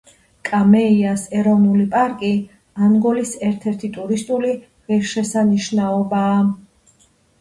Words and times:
კამეიას 0.47 1.25
ეროვნული 1.41 1.83
პარკი 1.91 2.31
ანგოლის 2.87 3.33
ერთ-ერთი 3.49 3.91
ტურისტული 3.99 4.55
ღირსშესანიშნაობაა. 4.57 6.41